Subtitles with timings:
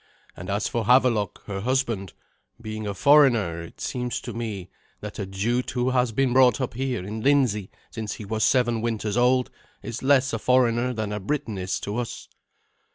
[0.35, 2.13] And as for Havelok, her husband,
[2.59, 6.73] being a foreigner, it seems to me that a Jute who has been brought up
[6.73, 9.51] here in Lindsey since he was seven winters old
[9.83, 12.27] is less a foreigner than a Briton is to us."